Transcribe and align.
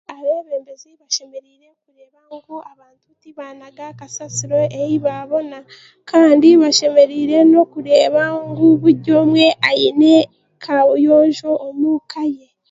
Abeebembezi 0.15 0.89
basemereire 0.99 1.67
kureeba 1.81 2.21
ngu 2.35 2.55
abantu 2.71 3.07
tibaanaga 3.21 3.85
kasasiro 3.99 4.59
ei 4.81 4.95
baabona 5.05 5.57
kandi 6.09 6.47
basemereire 6.61 7.37
nokureeba 7.51 8.23
ngu 8.47 8.65
buri 8.81 9.11
omwe 9.23 9.45
aine 9.69 10.13
kaabuyonjo 10.63 11.51
omuka 11.67 12.21
ye 12.35 12.47